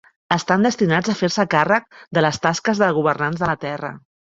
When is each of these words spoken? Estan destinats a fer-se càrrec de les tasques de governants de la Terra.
Estan 0.35 0.63
destinats 0.67 1.11
a 1.13 1.15
fer-se 1.19 1.45
càrrec 1.51 1.87
de 2.19 2.25
les 2.29 2.41
tasques 2.47 2.83
de 2.85 2.91
governants 2.99 3.45
de 3.45 3.55
la 3.55 3.59
Terra. 3.71 3.97